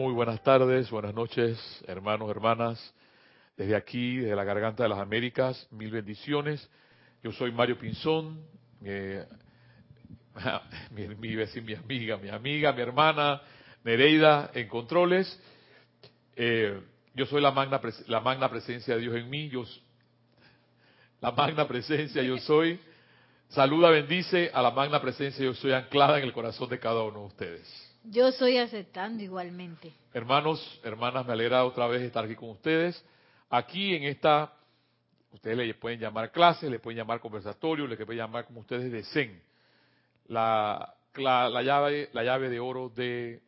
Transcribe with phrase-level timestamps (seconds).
[0.00, 2.94] Muy buenas tardes, buenas noches, hermanos, hermanas.
[3.54, 6.70] Desde aquí, desde la Garganta de las Américas, mil bendiciones.
[7.22, 8.42] Yo soy Mario Pinzón,
[8.80, 8.88] mi,
[11.06, 13.42] mi, mi, mi amiga, mi amiga, mi hermana
[13.84, 15.38] Nereida en controles.
[16.34, 16.80] Eh,
[17.14, 19.50] yo soy la magna, la magna presencia de Dios en mí.
[19.50, 19.66] Yo,
[21.20, 22.80] la magna presencia yo soy.
[23.50, 27.18] Saluda, bendice a la magna presencia yo soy anclada en el corazón de cada uno
[27.18, 27.89] de ustedes.
[28.04, 29.92] Yo soy aceptando igualmente.
[30.12, 33.04] Hermanos, hermanas, me alegra otra vez estar aquí con ustedes.
[33.50, 34.52] Aquí en esta,
[35.32, 39.42] ustedes le pueden llamar clase, le pueden llamar conversatorio, le pueden llamar como ustedes deseen.
[40.28, 43.42] La, la, la, llave, la llave de oro de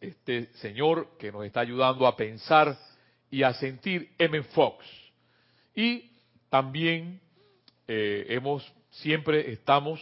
[0.00, 2.78] este señor que nos está ayudando a pensar
[3.30, 4.42] y a sentir M.
[4.44, 4.84] Fox.
[5.74, 6.10] Y
[6.48, 7.20] también
[7.88, 10.00] eh, hemos, siempre estamos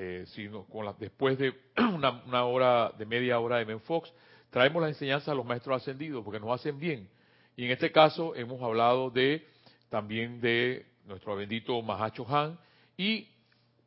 [0.00, 4.12] eh, sino con la, después de una, una, hora, de media hora de Menfox,
[4.48, 7.08] traemos la enseñanza a los maestros ascendidos porque nos hacen bien.
[7.56, 9.44] Y en este caso hemos hablado de
[9.88, 12.56] también de nuestro bendito Mahacho Han
[12.96, 13.26] y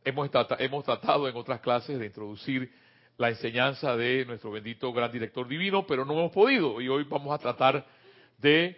[0.03, 2.69] hemos, hemos tratado en otras clases de introducir
[3.15, 7.33] la enseñanza de nuestro bendito gran director divino, pero no hemos podido y hoy vamos
[7.33, 7.85] a tratar
[8.37, 8.77] de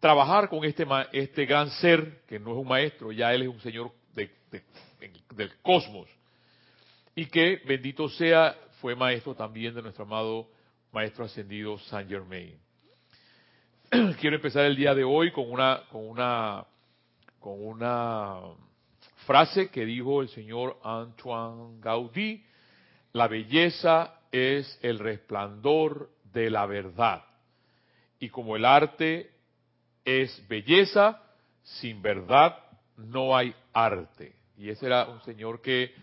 [0.00, 3.60] trabajar con este, este gran ser que no es un maestro, ya él es un
[3.60, 4.30] señor de
[5.34, 6.08] del cosmos.
[7.14, 10.48] Y que, bendito sea, fue maestro también de nuestro amado
[10.92, 12.58] maestro ascendido Saint Germain.
[14.20, 16.64] Quiero empezar el día de hoy con una, con una,
[17.40, 18.40] con una
[19.26, 22.44] frase que dijo el señor Antoine Gaudí,
[23.12, 27.24] la belleza es el resplandor de la verdad.
[28.18, 29.30] Y como el arte
[30.04, 31.22] es belleza,
[31.62, 32.58] sin verdad
[32.96, 34.34] no hay arte.
[34.56, 35.94] Y ese era un señor que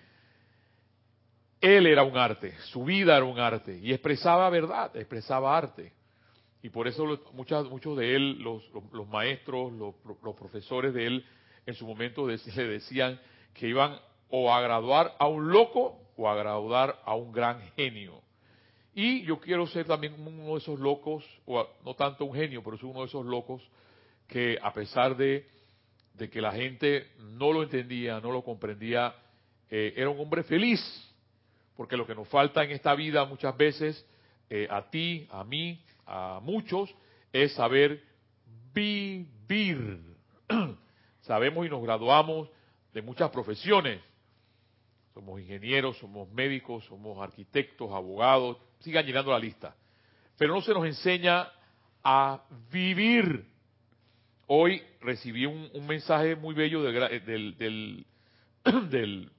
[1.62, 5.94] él era un arte, su vida era un arte, y expresaba verdad, expresaba arte.
[6.64, 11.26] Y por eso muchos, de él, los, los, maestros, los, los, profesores de él,
[11.66, 13.20] en su momento le decían
[13.54, 18.22] que iban o a graduar a un loco o a graduar a un gran genio.
[18.94, 22.78] Y yo quiero ser también uno de esos locos, o no tanto un genio, pero
[22.78, 23.62] soy uno de esos locos
[24.28, 25.48] que a pesar de
[26.14, 29.16] de que la gente no lo entendía, no lo comprendía,
[29.70, 30.80] eh, era un hombre feliz,
[31.76, 34.06] porque lo que nos falta en esta vida muchas veces,
[34.50, 36.94] eh, a ti, a mí, a muchos,
[37.32, 38.04] es saber
[38.74, 40.02] vivir.
[41.22, 42.50] Sabemos y nos graduamos
[42.94, 44.02] de muchas profesiones.
[45.14, 49.76] Somos ingenieros, somos médicos, somos arquitectos, abogados, sigan llenando la lista.
[50.38, 51.50] Pero no se nos enseña
[52.04, 53.51] a vivir.
[54.54, 58.06] Hoy recibí un, mensaje muy bello del, del,
[58.90, 59.32] del,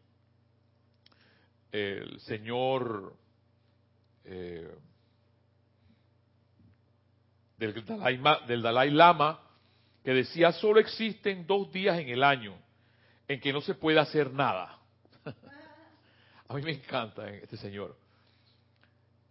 [1.70, 3.14] el señor
[7.58, 9.38] Dalai, del Dalai Lama
[10.02, 12.56] que decía solo existen dos días en el año
[13.28, 14.78] en que no se puede hacer nada.
[16.48, 17.98] A mí me encanta este señor.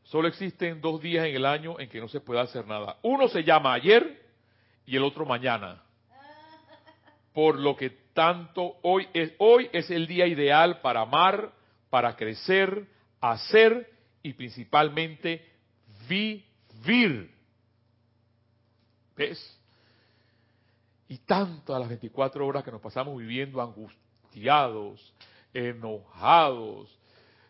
[0.04, 3.00] Solo existen dos días en el año en que no se puede hacer nada.
[3.02, 4.21] Uno se llama ayer
[4.86, 5.82] y el otro mañana.
[7.34, 11.54] Por lo que tanto hoy es, hoy es el día ideal para amar,
[11.90, 12.88] para crecer,
[13.22, 13.90] hacer
[14.22, 15.46] y principalmente
[16.08, 17.34] vivir.
[19.16, 19.60] ¿Ves?
[21.08, 25.14] Y tanto a las 24 horas que nos pasamos viviendo angustiados,
[25.54, 26.98] enojados,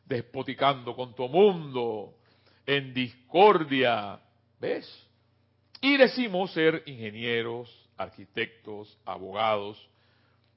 [0.06, 2.16] despoticando con todo mundo,
[2.66, 4.20] en discordia.
[4.59, 5.08] ¿Ves?
[5.81, 9.90] Y decimos ser ingenieros, arquitectos, abogados,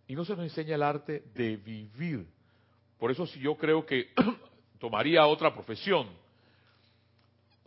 [0.06, 2.26] y no se nos enseña el arte de vivir.
[2.98, 4.10] Por eso si yo creo que
[4.78, 6.08] tomaría otra profesión,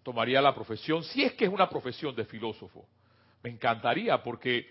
[0.04, 2.88] tomaría la profesión, si es que es una profesión de filósofo,
[3.44, 4.70] me encantaría porque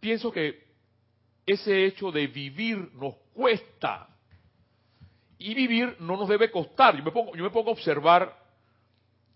[0.00, 0.64] pienso que
[1.46, 4.08] ese hecho de vivir nos cuesta.
[5.38, 6.96] Y vivir no nos debe costar.
[6.96, 8.43] Yo me pongo, yo me pongo a observar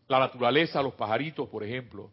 [0.08, 2.10] la naturaleza, los pajaritos, por ejemplo,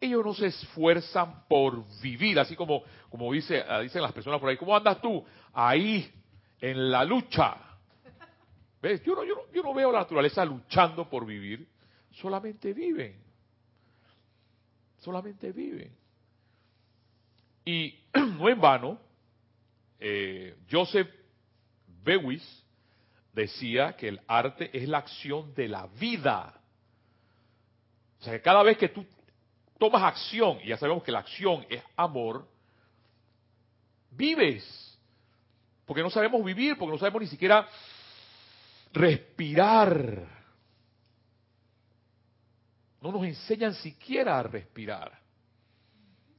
[0.00, 4.48] ellos no se esfuerzan por vivir, así como, como dice, ah, dicen las personas por
[4.48, 5.24] ahí, ¿cómo andas tú?
[5.52, 6.12] Ahí,
[6.60, 7.56] en la lucha.
[8.80, 9.02] ¿Ves?
[9.04, 11.68] Yo no, yo, no, yo no veo la naturaleza luchando por vivir,
[12.12, 13.16] solamente viven.
[14.98, 15.92] Solamente viven.
[17.64, 18.98] Y no en vano,
[19.98, 21.08] eh, Joseph
[22.04, 22.64] Bewis,
[23.42, 26.54] decía que el arte es la acción de la vida.
[28.20, 29.06] O sea que cada vez que tú
[29.78, 32.46] tomas acción, y ya sabemos que la acción es amor,
[34.10, 34.98] vives.
[35.86, 37.66] Porque no sabemos vivir, porque no sabemos ni siquiera
[38.92, 40.26] respirar.
[43.00, 45.18] No nos enseñan siquiera a respirar.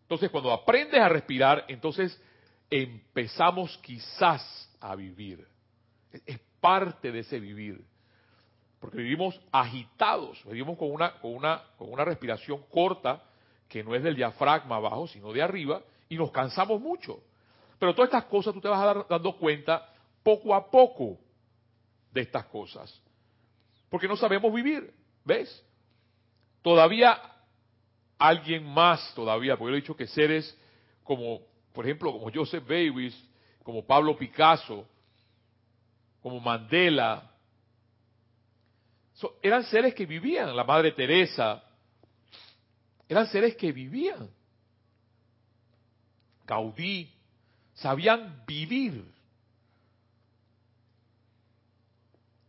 [0.01, 2.19] Entonces, cuando aprendes a respirar, entonces
[2.69, 5.47] empezamos quizás a vivir.
[6.25, 7.83] Es parte de ese vivir.
[8.79, 13.23] Porque vivimos agitados, vivimos con una, con una, con una respiración corta,
[13.67, 17.21] que no es del diafragma abajo, sino de arriba, y nos cansamos mucho.
[17.77, 19.91] Pero todas estas cosas tú te vas a dar, dando cuenta
[20.23, 21.17] poco a poco
[22.11, 23.01] de estas cosas.
[23.89, 24.93] Porque no sabemos vivir,
[25.25, 25.63] ¿ves?
[26.61, 27.19] Todavía
[28.17, 30.57] alguien más, todavía, porque yo he dicho que seres
[31.03, 31.41] como,
[31.73, 33.17] por ejemplo, como Joseph Davis,
[33.63, 34.85] como Pablo Picasso,
[36.21, 37.29] como Mandela,
[39.41, 41.63] eran seres que vivían, la Madre Teresa,
[43.07, 44.29] eran seres que vivían.
[46.45, 47.11] Gaudí,
[47.73, 49.03] sabían vivir.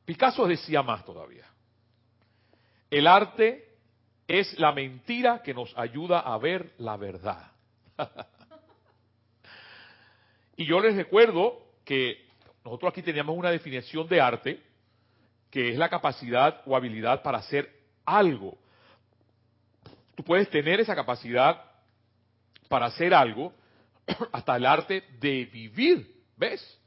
[0.05, 1.46] Picasso decía más todavía.
[2.90, 3.76] El arte
[4.26, 7.52] es la mentira que nos ayuda a ver la verdad.
[10.56, 12.30] y yo les recuerdo que
[12.65, 14.62] nosotros aquí teníamos una definición de arte
[15.51, 17.69] que es la capacidad o habilidad para hacer
[18.05, 18.57] algo.
[20.15, 21.65] Tú puedes tener esa capacidad
[22.69, 23.53] para hacer algo,
[24.33, 26.79] hasta el arte de vivir, ¿ves?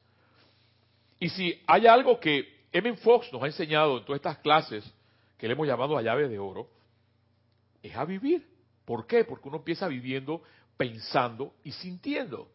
[1.20, 2.96] Y si hay algo que M.
[2.98, 4.94] Fox nos ha enseñado en todas estas clases,
[5.38, 6.70] que le hemos llamado a llave de oro,
[7.82, 8.48] es a vivir.
[8.86, 9.26] ¿Por qué?
[9.26, 10.42] Porque uno empieza viviendo,
[10.78, 12.50] pensando y sintiendo.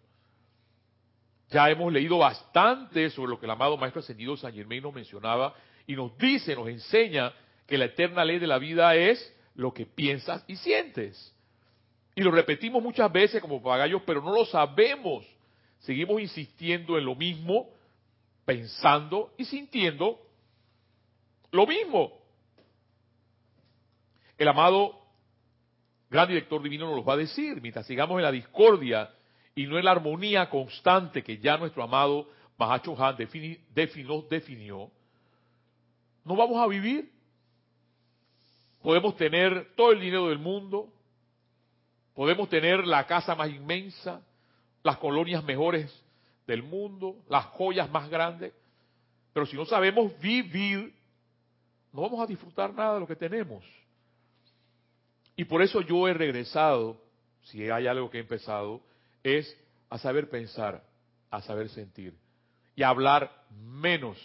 [1.51, 5.55] Ya hemos leído bastante sobre lo que el amado Maestro Ascendido San Germain nos mencionaba
[5.87, 7.33] y nos dice, nos enseña
[7.67, 11.35] que la eterna ley de la vida es lo que piensas y sientes.
[12.15, 15.25] Y lo repetimos muchas veces como pagallos, pero no lo sabemos.
[15.81, 17.71] Seguimos insistiendo en lo mismo,
[18.45, 20.21] pensando y sintiendo
[21.51, 22.13] lo mismo.
[24.37, 24.99] El amado
[26.11, 29.11] gran director divino nos lo va a decir, mientras sigamos en la discordia
[29.59, 34.89] y no en la armonía constante que ya nuestro amado Mahacho Han definió,
[36.25, 37.11] no vamos a vivir.
[38.81, 40.93] Podemos tener todo el dinero del mundo,
[42.15, 44.23] podemos tener la casa más inmensa,
[44.85, 45.93] las colonias mejores
[46.47, 48.53] del mundo, las joyas más grandes,
[49.33, 50.95] pero si no sabemos vivir,
[51.93, 53.65] no vamos a disfrutar nada de lo que tenemos.
[55.35, 57.03] Y por eso yo he regresado,
[57.43, 58.87] si hay algo que he empezado,
[59.23, 59.57] es
[59.91, 60.83] a saber pensar,
[61.31, 62.17] a saber sentir
[62.75, 64.19] y a hablar menos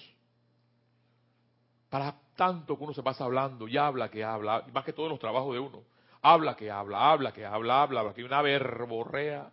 [1.94, 5.20] para tanto que uno se pasa hablando y habla que habla, más que todos los
[5.20, 5.84] trabajos de uno.
[6.24, 9.52] Habla que habla, habla que habla, habla, habla, que hay una verborrea.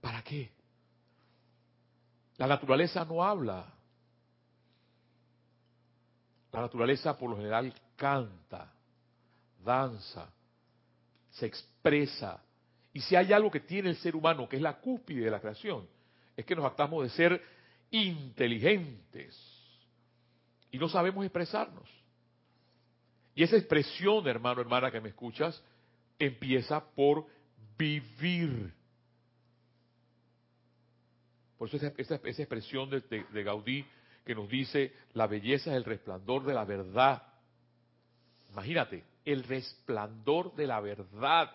[0.00, 0.52] ¿Para qué?
[2.36, 3.66] La naturaleza no habla.
[6.52, 8.72] La naturaleza por lo general canta,
[9.64, 10.28] danza,
[11.30, 12.40] se expresa.
[12.92, 15.40] Y si hay algo que tiene el ser humano, que es la cúspide de la
[15.40, 15.88] creación,
[16.36, 17.42] es que nos actamos de ser
[17.90, 19.36] inteligentes
[20.70, 21.88] y no sabemos expresarnos.
[23.34, 25.62] Y esa expresión, hermano, hermana que me escuchas,
[26.18, 27.26] empieza por
[27.78, 28.72] vivir.
[31.56, 33.86] Por eso esa, expresión de Gaudí
[34.24, 37.22] que nos dice, la belleza es el resplandor de la verdad.
[38.50, 41.50] Imagínate, el resplandor de la verdad.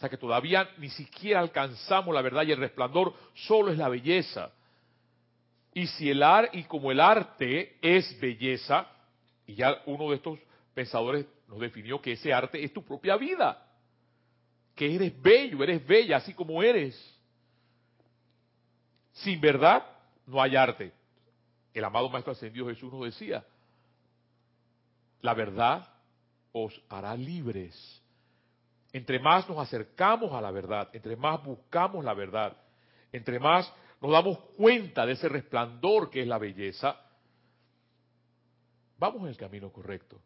[0.00, 3.90] O sea que todavía ni siquiera alcanzamos la verdad y el resplandor solo es la
[3.90, 4.50] belleza.
[5.74, 8.86] Y si el arte, y como el arte es belleza,
[9.46, 10.38] y ya uno de estos
[10.72, 13.62] pensadores nos definió que ese arte es tu propia vida,
[14.74, 16.98] que eres bello, eres bella, así como eres.
[19.12, 19.84] Sin verdad
[20.24, 20.94] no hay arte.
[21.74, 23.44] El amado Maestro Ascendido Jesús nos decía,
[25.20, 25.86] la verdad
[26.52, 27.99] os hará libres.
[28.92, 32.56] Entre más nos acercamos a la verdad, entre más buscamos la verdad,
[33.12, 37.00] entre más nos damos cuenta de ese resplandor que es la belleza,
[38.98, 40.20] vamos en el camino correcto.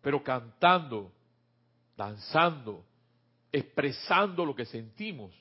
[0.00, 1.12] Pero cantando,
[1.96, 2.84] danzando,
[3.52, 5.34] expresando lo que sentimos.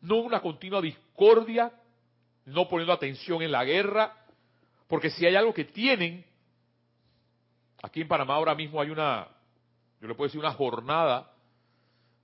[0.00, 1.72] No una continua discordia,
[2.44, 4.14] no poniendo atención en la guerra,
[4.86, 6.24] porque si hay algo que tienen,
[7.82, 9.28] aquí en Panamá ahora mismo hay una,
[10.00, 11.32] yo le puedo decir una jornada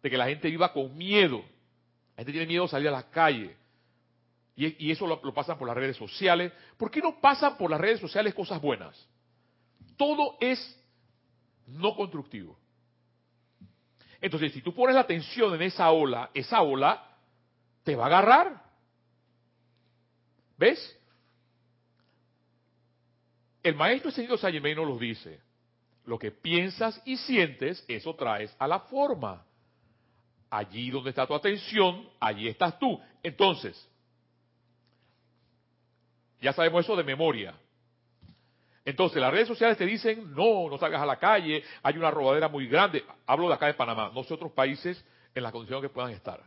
[0.03, 1.39] de que la gente viva con miedo.
[2.17, 3.57] La gente tiene miedo de salir a la calle.
[4.57, 6.53] Y, eso lo, pasan por las redes sociales.
[6.77, 8.97] ¿Por qué no pasan por las redes sociales cosas buenas?
[9.97, 10.81] Todo es
[11.67, 12.57] no constructivo.
[14.21, 17.05] Entonces, si tú pones la atención en esa ola, esa ola
[17.83, 18.65] te va a agarrar.
[20.57, 21.01] ¿Ves?
[23.65, 25.41] el maestro Ascendido Saint nos lo dice.
[26.05, 29.45] Lo que piensas y sientes, eso traes a la forma.
[30.51, 33.01] Allí donde está tu atención, allí estás tú.
[33.23, 33.89] Entonces,
[36.41, 37.55] ya sabemos eso de memoria.
[38.85, 42.49] Entonces, las redes sociales te dicen, no, no salgas a la calle, hay una robadera
[42.49, 43.03] muy grande.
[43.27, 45.03] Hablo de acá de Panamá, no sé otros países
[45.35, 46.43] en las condiciones que puedan estar.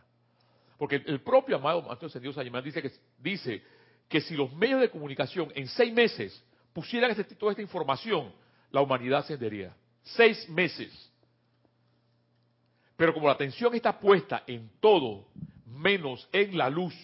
[0.77, 3.63] Porque el propio amado Maestro Ascendido Sayamán dice que, dice
[4.07, 8.31] que si los medios de comunicación en seis meses pusieran este, toda esta información,
[8.71, 9.75] la humanidad ascendería.
[10.03, 10.91] Seis meses.
[12.95, 15.27] Pero como la atención está puesta en todo,
[15.65, 16.95] menos en la luz,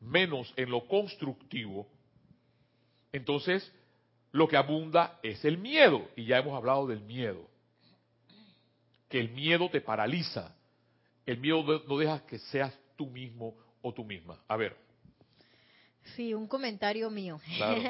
[0.00, 1.88] menos en lo constructivo,
[3.12, 3.72] entonces
[4.32, 6.08] lo que abunda es el miedo.
[6.16, 7.48] Y ya hemos hablado del miedo.
[9.08, 10.54] Que el miedo te paraliza.
[11.26, 14.38] El miedo no deja que seas tú mismo o tú misma.
[14.46, 14.76] A ver.
[16.16, 17.40] Sí, un comentario mío.
[17.56, 17.82] Claro.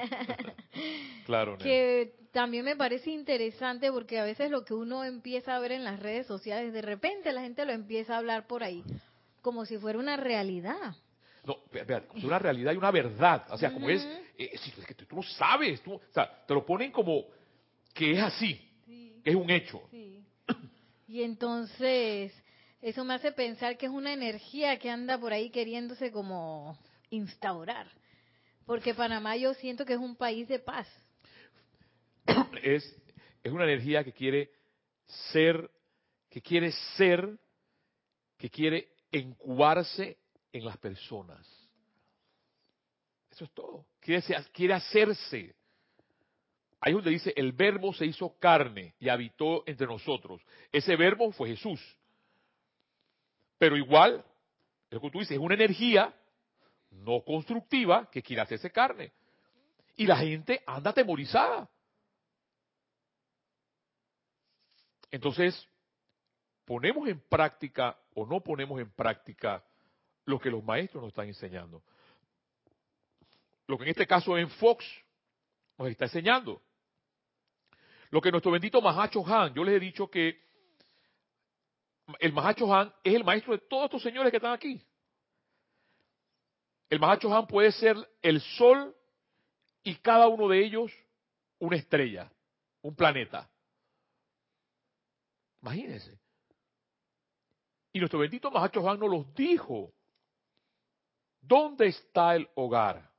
[1.26, 5.72] claro que también me parece interesante porque a veces lo que uno empieza a ver
[5.72, 8.84] en las redes sociales, de repente la gente lo empieza a hablar por ahí,
[9.42, 10.94] como si fuera una realidad.
[11.44, 11.56] No,
[12.14, 13.44] si una realidad y una verdad.
[13.50, 14.04] O sea, como es,
[14.38, 17.24] eh, es que tú lo sabes, tú, o sea, te lo ponen como
[17.92, 18.54] que es así,
[18.86, 19.82] que es un hecho.
[19.90, 20.24] Sí.
[21.08, 22.32] Y entonces,
[22.80, 26.78] eso me hace pensar que es una energía que anda por ahí queriéndose como
[27.10, 27.90] instaurar.
[28.64, 30.86] Porque Panamá yo siento que es un país de paz.
[32.62, 32.96] Es,
[33.44, 34.50] una energía que quiere
[35.32, 35.70] ser,
[36.28, 37.38] que quiere ser,
[38.36, 40.18] que quiere incubarse
[40.52, 41.46] en las personas.
[43.30, 43.86] Eso es todo.
[44.00, 44.22] Quiere,
[44.52, 45.54] quiere hacerse.
[46.80, 50.42] Ahí donde dice, el verbo se hizo carne y habitó entre nosotros.
[50.70, 51.80] Ese verbo fue Jesús.
[53.58, 54.24] Pero igual,
[54.90, 56.14] lo que tú dices, es una energía
[56.90, 59.12] no constructiva que quiere hacerse carne.
[59.96, 61.68] Y la gente anda atemorizada.
[65.10, 65.68] Entonces,
[66.64, 69.64] ponemos en práctica o no ponemos en práctica
[70.24, 71.82] lo que los maestros nos están enseñando.
[73.66, 74.84] Lo que en este caso en Fox
[75.78, 76.62] nos está enseñando.
[78.10, 80.42] Lo que nuestro bendito Mahacho Han, yo les he dicho que
[82.18, 84.82] el Mahacho Han es el maestro de todos estos señores que están aquí.
[86.90, 88.94] El Mahacho Han puede ser el sol
[89.82, 90.92] y cada uno de ellos
[91.58, 92.30] una estrella,
[92.82, 93.48] un planeta.
[95.62, 96.18] Imagínense.
[97.92, 99.92] Y nuestro bendito Mahacho Han nos los dijo.
[101.40, 103.10] ¿Dónde está el hogar?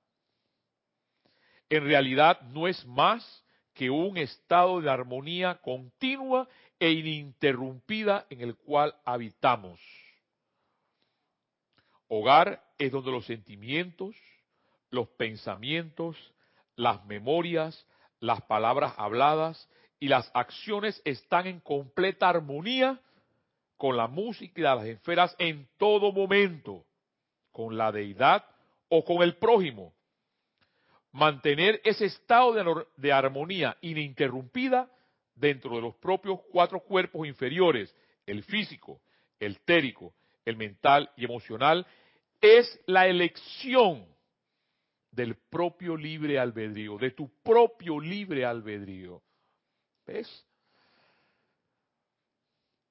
[1.69, 3.43] En realidad no es más
[3.73, 6.47] que un estado de armonía continua
[6.79, 9.79] e ininterrumpida en el cual habitamos.
[12.07, 14.15] Hogar es donde los sentimientos,
[14.89, 16.17] los pensamientos,
[16.75, 17.85] las memorias,
[18.19, 19.69] las palabras habladas
[19.99, 22.99] y las acciones están en completa armonía
[23.77, 26.85] con la música y las esferas en todo momento,
[27.51, 28.45] con la deidad
[28.89, 29.93] o con el prójimo.
[31.11, 34.89] Mantener ese estado de, de armonía ininterrumpida
[35.35, 37.93] dentro de los propios cuatro cuerpos inferiores,
[38.25, 39.01] el físico,
[39.39, 40.13] el térico,
[40.45, 41.85] el mental y emocional,
[42.41, 44.05] es la elección
[45.11, 49.21] del propio libre albedrío, de tu propio libre albedrío.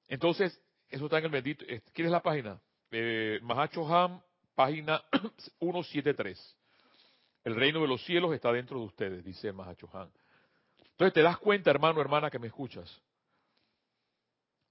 [0.07, 1.65] Entonces, eso está en el bendito.
[1.93, 2.59] ¿Quieres la página?
[2.91, 4.21] Eh, Mahacho Ham,
[4.55, 5.03] página
[5.59, 6.57] 173.
[7.43, 10.11] El reino de los cielos está dentro de ustedes, dice Mahacho Han.
[10.91, 13.01] Entonces te das cuenta, hermano, hermana, que me escuchas.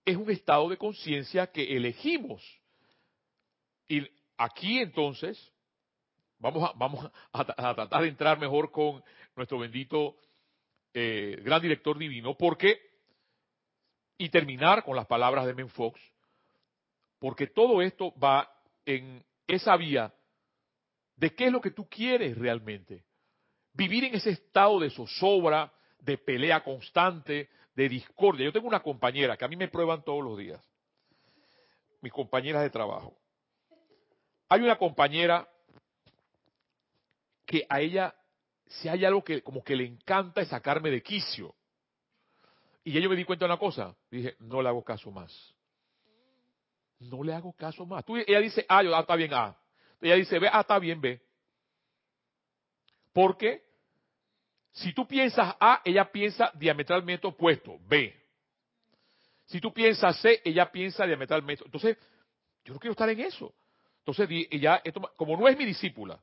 [0.05, 2.43] Es un estado de conciencia que elegimos.
[3.89, 4.07] Y
[4.39, 5.53] Aquí entonces
[6.39, 9.03] vamos a, vamos a, tratar de entrar mejor con
[9.35, 10.17] nuestro bendito
[10.95, 12.81] eh, gran director divino, porque,
[14.17, 16.01] y terminar con las palabras de Menfox,
[17.19, 18.51] porque todo esto va
[18.85, 20.13] en esa vía
[21.17, 23.05] de qué es lo que tú quieres realmente.
[23.73, 28.45] Vivir en ese estado de zozobra, de pelea constante, de discordia.
[28.45, 30.65] Yo tengo una compañera que a mí me prueban todos los días,
[32.01, 33.17] mis compañeras de trabajo.
[34.49, 35.49] Hay una compañera
[37.45, 38.15] que a ella,
[38.69, 41.55] si hay algo que como que le encanta es sacarme de quicio.
[42.85, 43.95] Y ya yo me di cuenta de una cosa.
[44.11, 45.55] Dije, no le hago caso más.
[47.01, 48.05] No le hago caso más.
[48.05, 49.57] Tú, ella dice A, yo, ah, está bien A.
[50.01, 51.21] Ella dice B, ah, está bien B.
[53.13, 53.63] Porque
[54.73, 58.15] si tú piensas A, ella piensa diametralmente opuesto, B.
[59.47, 61.65] Si tú piensas C, ella piensa diametralmente.
[61.65, 61.97] Entonces,
[62.65, 63.55] yo no quiero estar en eso.
[64.01, 64.83] Entonces, ya,
[65.17, 66.21] como no es mi discípula,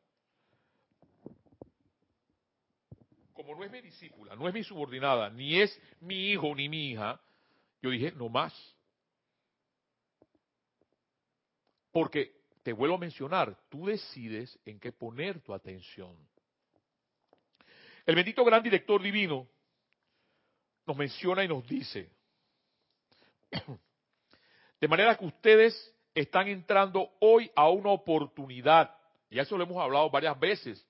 [3.45, 6.89] como no es mi discípula, no es mi subordinada, ni es mi hijo ni mi
[6.91, 7.21] hija,
[7.79, 8.53] yo dije, no más.
[11.91, 12.33] Porque,
[12.63, 16.17] te vuelvo a mencionar, tú decides en qué poner tu atención.
[18.07, 19.47] El bendito gran director divino
[20.87, 22.09] nos menciona y nos dice,
[24.81, 28.97] de manera que ustedes están entrando hoy a una oportunidad,
[29.29, 30.87] y eso lo hemos hablado varias veces,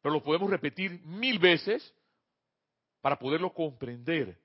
[0.00, 1.94] pero lo podemos repetir mil veces
[3.00, 4.38] para poderlo comprender.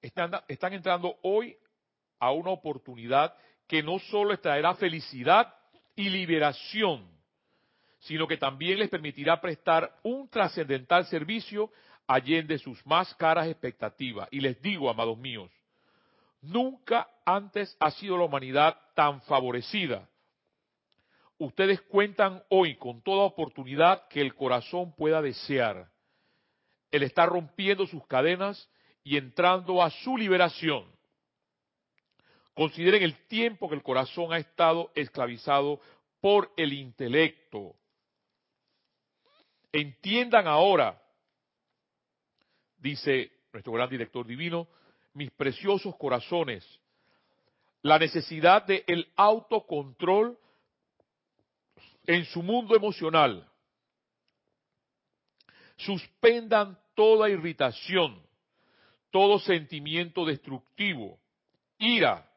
[0.00, 1.56] Están, están entrando hoy
[2.18, 3.34] a una oportunidad
[3.66, 5.54] que no solo les traerá felicidad
[5.96, 7.08] y liberación,
[8.00, 11.70] sino que también les permitirá prestar un trascendental servicio
[12.06, 14.28] allende sus más caras expectativas.
[14.30, 15.50] Y les digo, amados míos,
[16.42, 20.06] nunca antes ha sido la humanidad tan favorecida.
[21.38, 25.90] Ustedes cuentan hoy con toda oportunidad que el corazón pueda desear.
[26.90, 28.70] Él está rompiendo sus cadenas
[29.02, 30.84] y entrando a su liberación.
[32.54, 35.80] Consideren el tiempo que el corazón ha estado esclavizado
[36.20, 37.74] por el intelecto.
[39.72, 41.02] Entiendan ahora,
[42.78, 44.68] dice nuestro gran director divino,
[45.14, 46.64] mis preciosos corazones,
[47.82, 50.38] la necesidad del el autocontrol
[52.06, 53.48] en su mundo emocional.
[55.76, 58.22] Suspendan toda irritación,
[59.10, 61.18] todo sentimiento destructivo,
[61.78, 62.30] ira,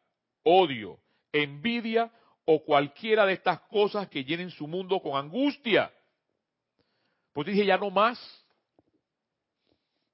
[0.44, 1.00] odio,
[1.32, 2.12] envidia
[2.46, 5.92] o cualquiera de estas cosas que llenen su mundo con angustia.
[7.34, 8.18] Pues dije, ya no más.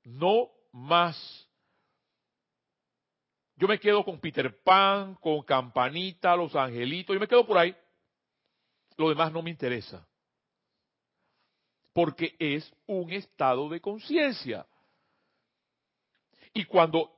[0.03, 1.47] No más.
[3.55, 7.73] Yo me quedo con Peter Pan, con Campanita, Los Angelitos, yo me quedo por ahí.
[8.97, 10.05] Lo demás no me interesa.
[11.93, 14.65] Porque es un estado de conciencia.
[16.53, 17.11] Y cuando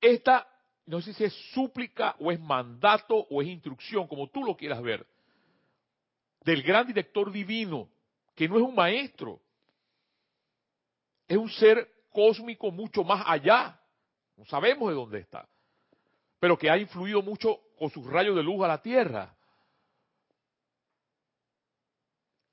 [0.00, 0.46] esta
[0.88, 4.80] no sé si es súplica o es mandato o es instrucción, como tú lo quieras
[4.80, 5.06] ver,
[6.44, 7.90] del gran director divino,
[8.34, 9.38] que no es un maestro,
[11.26, 13.78] es un ser cósmico mucho más allá,
[14.34, 15.46] no sabemos de dónde está,
[16.40, 19.36] pero que ha influido mucho con sus rayos de luz a la tierra.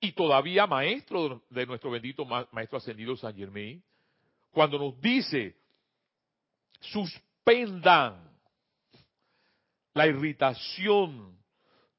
[0.06, 3.84] Y todavía maestro de nuestro bendito maestro ascendido San Germain,
[4.52, 5.56] cuando nos dice,
[6.80, 8.30] suspendan
[9.96, 11.36] la irritación,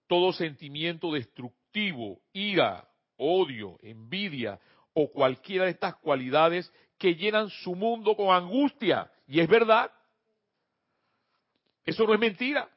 [0.07, 4.61] todo sentimiento destructivo, ira, odio, envidia
[4.95, 9.11] o cualquiera de estas cualidades que llenan su mundo con angustia.
[9.27, 9.91] Y es verdad.
[11.85, 12.71] Eso no es mentira.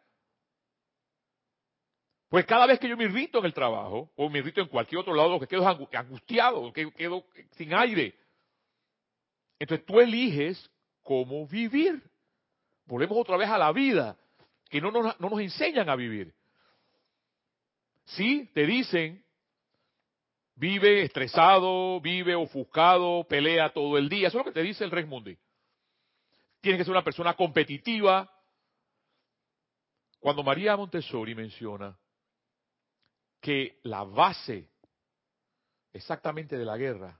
[2.29, 5.01] Pues cada vez que yo me irrito en el trabajo, o me irrito en cualquier
[5.01, 7.25] otro lado, lo que quedo angustiado, que quedo
[7.57, 8.15] sin aire.
[9.57, 10.69] Entonces tú eliges
[11.01, 12.01] cómo vivir.
[12.85, 14.15] Volvemos otra vez a la vida
[14.69, 16.31] que no nos, no nos enseñan a vivir.
[18.05, 19.25] Sí, te dicen,
[20.55, 24.27] vive estresado, vive ofuscado, pelea todo el día.
[24.27, 25.35] Eso es lo que te dice el Rey Mundi.
[26.61, 28.31] Tienes que ser una persona competitiva.
[30.19, 31.97] Cuando María Montessori menciona
[33.39, 34.69] que la base
[35.93, 37.19] exactamente de la guerra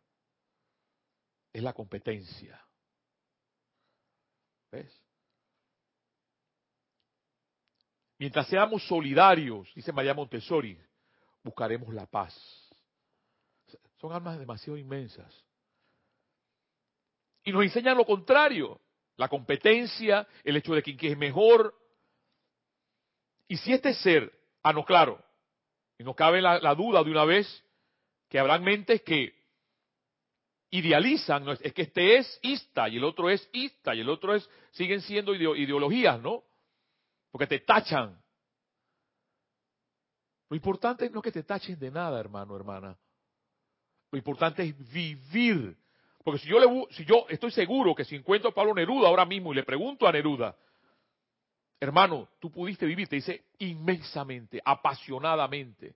[1.54, 2.62] es la competencia.
[4.72, 4.94] ¿Ves?
[8.18, 10.78] Mientras seamos solidarios, dice María Montessori,
[11.42, 12.36] buscaremos la paz.
[14.00, 15.34] Son almas demasiado inmensas.
[17.44, 18.82] Y nos enseñan lo contrario,
[19.16, 21.74] la competencia, el hecho de que es mejor.
[23.48, 24.32] Y si este ser,
[24.64, 25.24] ah, no, claro,
[26.00, 27.64] y no cabe la, duda de una vez
[28.30, 29.34] que habrán mentes que
[30.72, 34.50] idealizan, es que este es ista y el otro es ista y el otro es,
[34.72, 36.44] siguen siendo ideologías, ¿no?
[37.32, 38.20] porque te tachan.
[40.50, 42.98] Lo importante no que te tachen de nada, hermano, hermana.
[44.12, 45.78] Lo importante es vivir.
[46.24, 49.26] Porque si yo, le, si yo estoy seguro que si encuentro a Pablo Neruda ahora
[49.26, 50.56] mismo y le pregunto a Neruda,
[51.80, 55.96] hermano, tú pudiste vivir, te dice inmensamente, apasionadamente.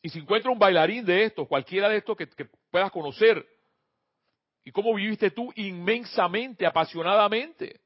[0.00, 2.26] Y si encuentro un bailarín de estos, cualquiera de estos que,
[2.70, 3.46] puedas conocer,
[4.64, 7.80] ¿y cómo viviste tú inmensamente, apasionadamente?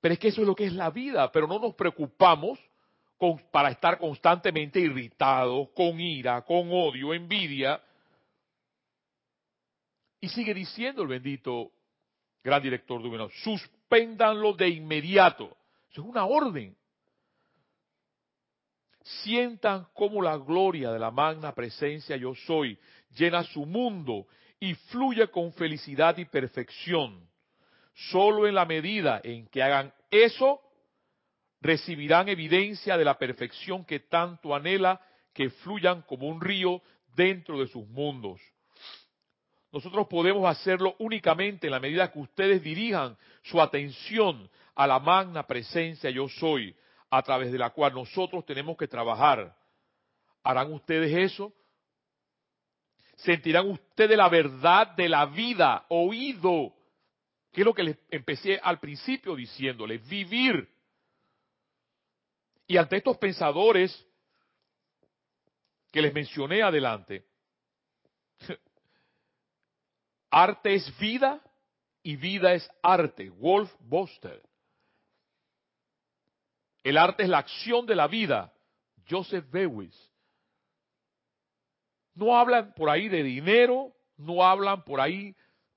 [0.00, 2.58] Pero es que eso es lo que es la vida, pero no nos preocupamos
[3.50, 7.82] para estar constantemente irritados, con ira, con odio, envidia.
[10.20, 11.72] Y sigue diciendo el bendito
[12.42, 15.56] gran director Gobierno, suspéndanlo de inmediato.
[15.90, 16.76] Eso es una orden.
[19.22, 22.78] sientan cómo la gloria de la magna presencia yo soy
[23.16, 24.26] llena su mundo
[24.60, 27.26] y fluye con felicidad y perfección.
[27.94, 30.60] Solo en la medida en que hagan eso,
[31.60, 35.00] recibirán evidencia de la perfección que tanto anhela
[35.32, 36.82] que fluyan como un río
[37.14, 38.40] dentro de sus mundos.
[39.70, 45.46] Nosotros podemos hacerlo únicamente en la medida que ustedes dirijan su atención a la magna
[45.46, 46.74] presencia yo soy,
[47.10, 49.54] a través de la cual nosotros tenemos que trabajar.
[50.42, 51.52] ¿Harán ustedes eso?
[53.16, 56.72] ¿Sentirán ustedes la verdad de la vida, oído?
[57.52, 60.68] Que es lo que les empecé al principio diciéndoles, vivir.
[62.66, 64.06] Y ante estos pensadores
[65.90, 67.24] que les mencioné adelante,
[70.30, 71.40] arte es vida
[72.02, 73.30] y vida es arte.
[73.30, 74.42] Wolf Boster.
[76.82, 78.52] El arte es la acción de la vida.
[79.08, 79.94] Joseph Bewis.
[82.14, 85.36] No hablan por ahí de dinero, no hablan por ahí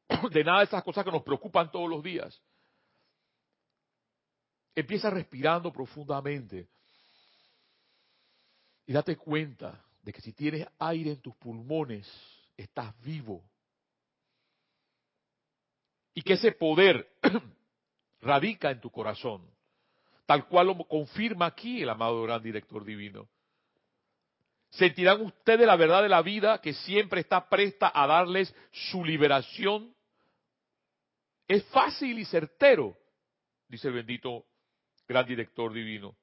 [0.32, 2.42] de nada de esas cosas que nos preocupan todos los días.
[4.74, 6.68] Empieza respirando profundamente
[8.86, 12.10] y date cuenta de que si tienes aire en tus pulmones,
[12.58, 13.44] estás vivo.
[16.14, 17.10] Y que ese poder
[18.22, 19.52] radica en tu corazón
[20.32, 23.28] tal cual lo confirma aquí el amado gran director divino.
[24.70, 29.94] Sentirán ustedes la verdad de la vida que siempre está presta a darles su liberación.
[31.50, 32.98] Es fácil y certero,
[33.68, 34.46] dice el bendito
[35.06, 36.16] gran director divino.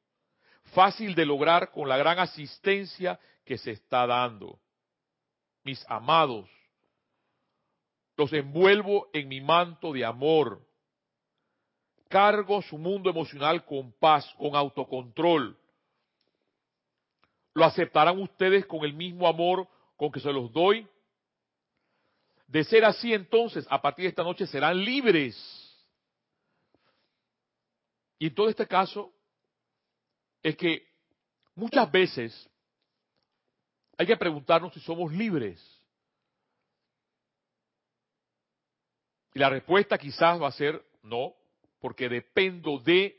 [0.72, 4.58] Fácil de lograr con la gran asistencia que se está dando.
[5.64, 6.48] Mis amados,
[8.18, 10.60] los envuelvo en mi manto de amor
[12.08, 15.56] cargo su mundo emocional con paz, con autocontrol.
[17.54, 20.88] ¿Lo aceptarán ustedes con el mismo amor con que se los doy?
[22.48, 25.36] De ser así, entonces, a partir de esta noche serán libres.
[28.18, 29.12] Y en todo este caso,
[30.42, 30.88] es que
[31.54, 32.50] muchas veces
[33.96, 35.77] hay que preguntarnos si somos libres.
[39.38, 41.32] La respuesta quizás va a ser no
[41.80, 43.16] porque dependo de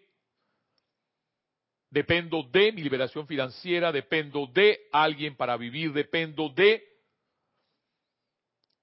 [1.89, 6.84] dependo de mi liberación financiera, dependo de alguien para vivir, dependo de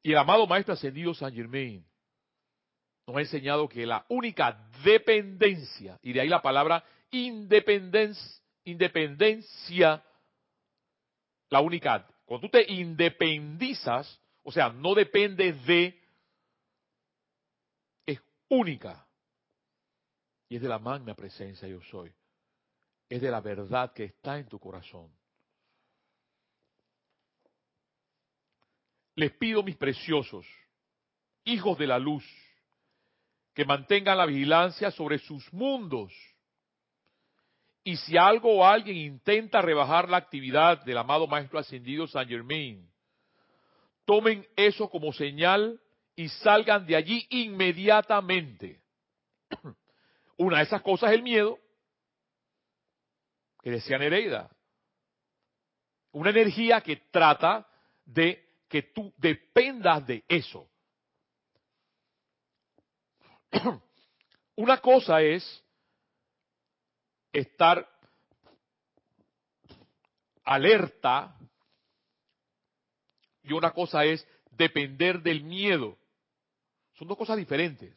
[0.03, 1.85] y el amado maestro ascendido San Germain
[3.07, 10.03] nos ha enseñado que la única dependencia, y de ahí la palabra independencia, independencia,
[11.51, 16.01] la única, cuando tú te independizas, o sea, no depende de,
[18.49, 19.07] única.
[20.49, 22.13] Y es de la magna presencia yo soy.
[23.09, 25.11] Es de la verdad que está en tu corazón.
[29.15, 30.47] Les pido, mis preciosos,
[31.45, 32.25] hijos de la luz,
[33.55, 36.13] que mantengan la vigilancia sobre sus mundos.
[37.83, 42.87] Y si algo o alguien intenta rebajar la actividad del amado Maestro Ascendido San Germain,
[44.05, 45.81] tomen eso como señal
[46.17, 48.83] y salgan de allí inmediatamente.
[50.39, 51.59] Una de esas cosas es el miedo,
[53.63, 54.51] que decía Nereida.
[56.13, 57.69] Una energía que trata
[58.05, 60.69] de que tú dependas de eso.
[64.57, 65.63] Una cosa es
[67.33, 67.87] estar
[70.45, 71.37] alerta
[73.43, 75.99] y una cosa es depender del miedo.
[76.97, 77.95] Son dos cosas diferentes.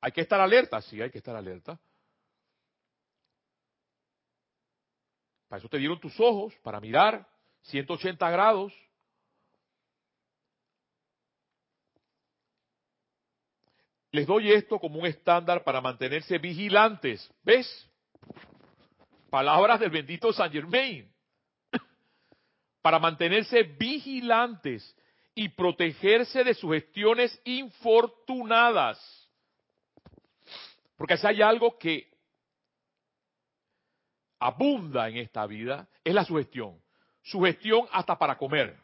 [0.00, 1.78] Hay que estar alerta, sí, hay que estar alerta.
[5.48, 7.28] Para eso te dieron tus ojos, para mirar
[7.62, 8.72] 180 grados.
[14.12, 17.32] Les doy esto como un estándar para mantenerse vigilantes.
[17.44, 17.88] ¿Ves?
[19.28, 21.12] Palabras del bendito San Germain.
[22.82, 24.96] Para mantenerse vigilantes
[25.34, 28.98] y protegerse de sugestiones infortunadas.
[30.96, 32.10] Porque si hay algo que
[34.38, 36.80] abunda en esta vida, es la sugestión.
[37.22, 38.76] Sugestión hasta para comer.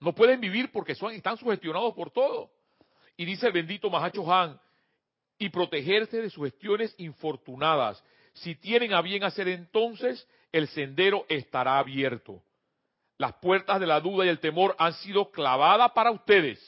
[0.00, 2.50] No pueden vivir porque son, están sugestionados por todo.
[3.16, 4.60] Y dice el bendito Mahacho Han,
[5.38, 8.02] y protegerse de sugestiones infortunadas.
[8.34, 12.42] Si tienen a bien hacer entonces, el sendero estará abierto.
[13.22, 16.58] Las puertas de la duda y el temor han sido clavadas para ustedes.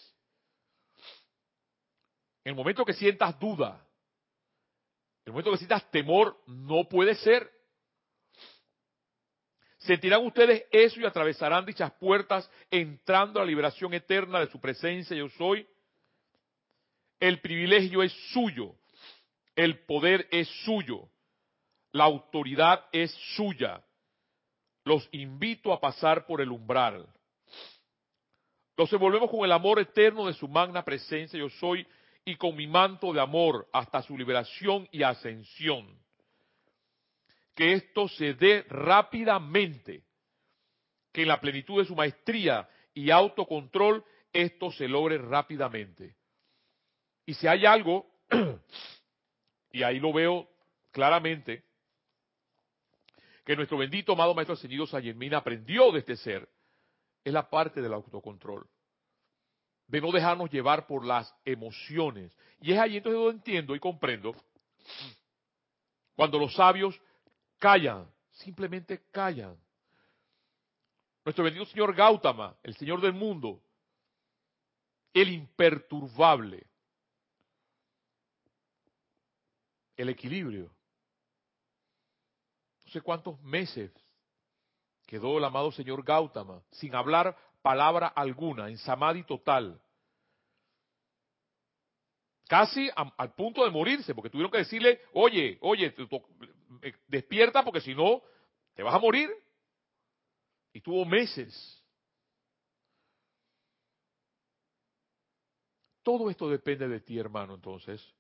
[2.45, 3.85] En el momento que sientas duda,
[5.25, 7.51] en el momento que sientas temor, no puede ser.
[9.79, 15.17] Sentirán ustedes eso y atravesarán dichas puertas entrando a la liberación eterna de su presencia
[15.17, 15.67] yo soy.
[17.19, 18.77] El privilegio es suyo,
[19.57, 21.09] el poder es suyo,
[21.91, 23.85] la autoridad es suya.
[24.85, 27.09] Los invito a pasar por el umbral.
[28.77, 31.87] Los envolvemos con el amor eterno de su magna presencia yo soy
[32.25, 35.99] y con mi manto de amor hasta su liberación y ascensión.
[37.55, 40.03] Que esto se dé rápidamente,
[41.13, 46.17] que en la plenitud de su maestría y autocontrol esto se logre rápidamente.
[47.25, 48.07] Y si hay algo,
[49.73, 50.49] y ahí lo veo
[50.91, 51.63] claramente,
[53.45, 56.49] que nuestro bendito amado Maestro Ascendido Sayemina aprendió de este ser,
[57.23, 58.67] es la parte del autocontrol
[59.87, 62.37] de no dejarnos llevar por las emociones.
[62.61, 64.35] Y es ahí entonces donde entiendo y comprendo
[66.15, 66.99] cuando los sabios
[67.59, 69.59] callan, simplemente callan.
[71.25, 73.61] Nuestro bendito Señor Gautama, el Señor del mundo,
[75.13, 76.67] el imperturbable,
[79.97, 80.71] el equilibrio.
[82.95, 83.91] Sé cuántos meses
[85.05, 89.83] quedó el amado Señor Gautama sin hablar palabra alguna, en samadhi total.
[92.47, 95.93] Casi al punto de morirse, porque tuvieron que decirle, oye, oye,
[96.83, 98.23] eh, despierta porque si no,
[98.75, 99.29] te vas a morir.
[100.73, 101.85] Y tuvo meses.
[106.05, 108.15] Todo esto depende de ti, hermano, entonces.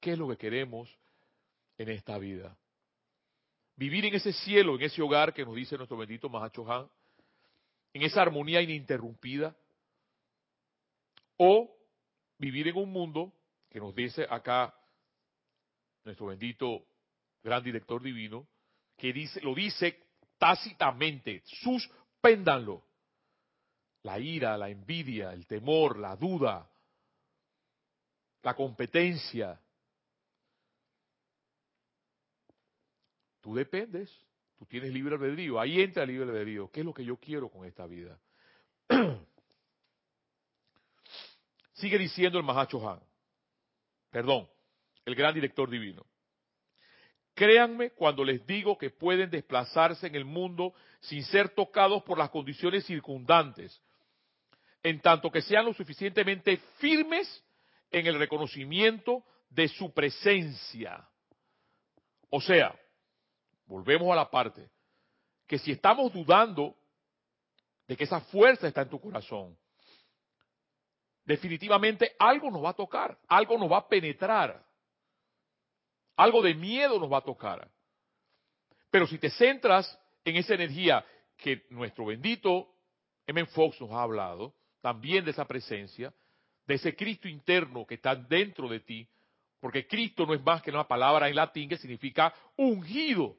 [0.00, 0.88] ¿Qué es lo que queremos
[1.76, 2.56] en esta vida?
[3.76, 6.88] Vivir en ese cielo, en ese hogar que nos dice nuestro bendito Mahacho Han,
[7.92, 9.54] en esa armonía ininterrumpida,
[11.36, 11.70] o
[12.38, 13.32] vivir en un mundo
[13.68, 14.74] que nos dice acá
[16.04, 16.86] nuestro bendito
[17.42, 18.46] gran director divino,
[18.96, 20.06] que dice, lo dice
[20.38, 22.82] tácitamente, suspéndanlo.
[24.02, 26.70] La ira, la envidia, el temor, la duda,
[28.42, 29.60] la competencia.
[33.46, 34.10] Tú dependes
[34.58, 35.60] Tú tienes libre albedrío.
[35.60, 36.68] Ahí entra el libre albedrío.
[36.70, 38.18] ¿Qué es lo que yo quiero con esta vida?
[41.74, 43.00] Sigue diciendo el Mahacho Han.
[44.10, 44.48] Perdón,
[45.04, 46.04] el gran director divino.
[47.34, 52.30] Créanme cuando les digo que pueden desplazarse en el mundo sin ser tocados por las
[52.30, 53.78] condiciones circundantes,
[54.82, 57.44] en tanto que sean lo suficientemente firmes
[57.90, 61.06] en el reconocimiento de su presencia.
[62.30, 62.74] O sea,
[63.66, 64.70] volvemos a la parte,
[65.46, 66.76] que si estamos dudando
[67.86, 69.56] de que esa fuerza está en tu corazón,
[71.24, 74.64] definitivamente algo nos va a tocar, algo nos va a penetrar,
[76.16, 77.70] algo de miedo nos va a tocar.
[78.90, 81.04] Pero si te centras en esa energía
[81.36, 82.72] que nuestro bendito
[83.26, 83.44] M.
[83.46, 86.14] Fox nos ha hablado, también de esa presencia,
[86.66, 89.08] de ese Cristo interno que está dentro de ti,
[89.60, 93.36] porque Cristo no es más que una palabra en latín que significa ungido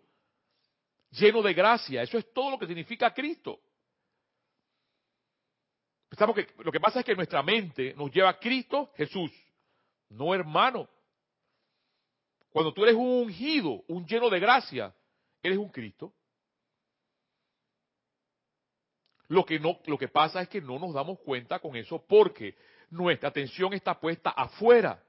[1.12, 2.02] lleno de gracia.
[2.02, 3.60] Eso es todo lo que significa Cristo.
[6.10, 9.32] Pensamos que lo que pasa es que nuestra mente nos lleva a Cristo Jesús,
[10.10, 10.88] no hermano.
[12.50, 14.96] Cuando tú eres un ungido, un lleno de gracia,
[15.44, 16.14] eres un Cristo.
[19.28, 22.56] Lo que, no, lo que pasa es que no nos damos cuenta con eso porque
[22.90, 25.04] nuestra atención está puesta afuera.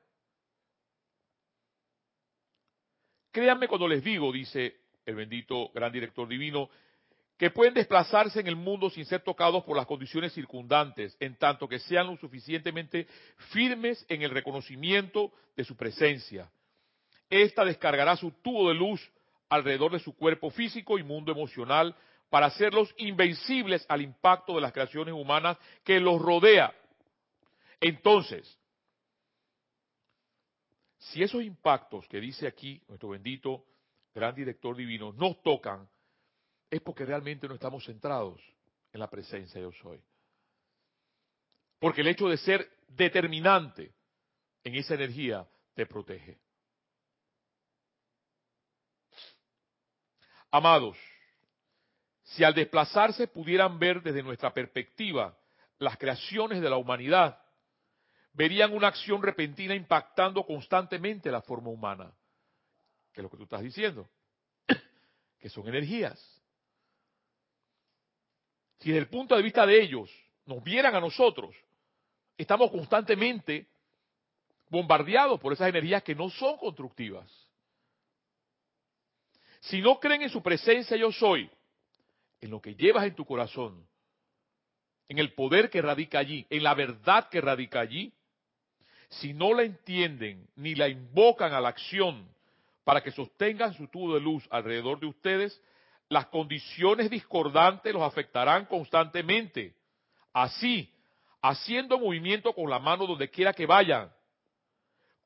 [3.30, 6.68] Créanme cuando les digo, dice el bendito gran director divino,
[7.38, 11.66] que pueden desplazarse en el mundo sin ser tocados por las condiciones circundantes, en tanto
[11.66, 13.06] que sean lo suficientemente
[13.50, 16.50] firmes en el reconocimiento de su presencia.
[17.30, 19.00] Esta descargará su tubo de luz
[19.48, 21.94] alrededor de su cuerpo físico y mundo emocional
[22.28, 26.74] para hacerlos invencibles al impacto de las creaciones humanas que los rodea.
[27.80, 28.58] Entonces,
[30.98, 33.64] si esos impactos que dice aquí nuestro bendito
[34.14, 35.88] gran director divino, nos tocan,
[36.70, 38.40] es porque realmente no estamos centrados
[38.92, 40.02] en la presencia de yo soy.
[41.78, 43.92] Porque el hecho de ser determinante
[44.64, 46.38] en esa energía te protege.
[50.50, 50.96] Amados,
[52.22, 55.38] si al desplazarse pudieran ver desde nuestra perspectiva
[55.78, 57.40] las creaciones de la humanidad,
[58.32, 62.12] verían una acción repentina impactando constantemente la forma humana
[63.18, 64.08] que es lo que tú estás diciendo,
[65.40, 66.16] que son energías.
[68.78, 70.08] Si desde el punto de vista de ellos
[70.46, 71.52] nos vieran a nosotros,
[72.36, 73.66] estamos constantemente
[74.68, 77.28] bombardeados por esas energías que no son constructivas.
[79.62, 81.50] Si no creen en su presencia yo soy,
[82.40, 83.84] en lo que llevas en tu corazón,
[85.08, 88.12] en el poder que radica allí, en la verdad que radica allí,
[89.08, 92.37] si no la entienden ni la invocan a la acción
[92.88, 95.60] para que sostengan su tubo de luz alrededor de ustedes,
[96.08, 99.76] las condiciones discordantes los afectarán constantemente.
[100.32, 100.90] Así,
[101.42, 104.10] haciendo movimiento con la mano donde quiera que vayan.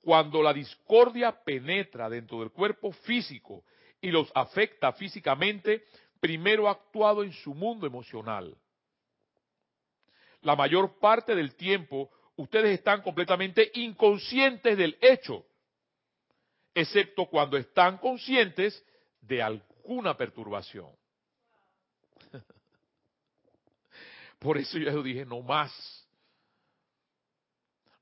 [0.01, 3.62] Cuando la discordia penetra dentro del cuerpo físico
[4.01, 5.85] y los afecta físicamente,
[6.18, 8.57] primero ha actuado en su mundo emocional.
[10.40, 15.46] La mayor parte del tiempo ustedes están completamente inconscientes del hecho,
[16.74, 18.85] excepto cuando están conscientes
[19.20, 20.90] de alguna perturbación.
[24.38, 25.72] Por eso yo dije, no más.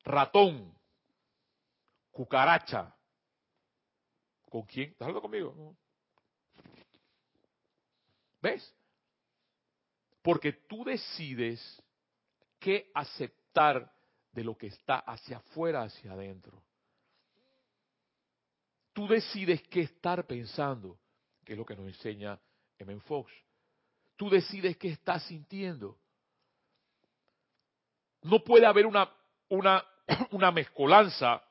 [0.04, 0.74] Ratón,
[2.10, 2.94] cucaracha.
[4.48, 4.90] ¿Con quién?
[4.90, 5.76] ¿Estás hablando conmigo?
[8.42, 8.74] ¿Ves?
[10.22, 11.60] Porque tú decides
[12.58, 13.92] qué aceptar
[14.32, 16.62] de lo que está hacia afuera, hacia adentro.
[19.00, 20.98] Tú decides qué estar pensando,
[21.42, 22.38] que es lo que nos enseña
[22.76, 23.00] M.
[23.00, 23.32] Fox.
[24.14, 25.98] Tú decides qué estás sintiendo.
[28.20, 29.10] No puede haber una,
[29.48, 29.82] una,
[30.32, 31.42] una mezcolanza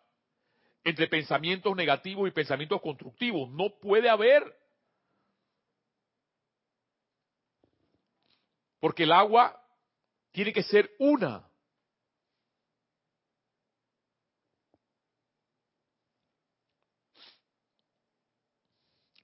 [0.83, 3.49] entre pensamientos negativos y pensamientos constructivos.
[3.49, 4.43] No puede haber.
[8.79, 9.59] Porque el agua
[10.31, 11.48] tiene que ser una.